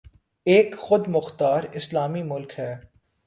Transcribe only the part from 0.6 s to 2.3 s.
خود مختار اسلامی